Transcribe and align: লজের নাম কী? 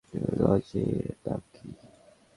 লজের 0.39 1.15
নাম 1.25 1.41
কী? 1.53 1.67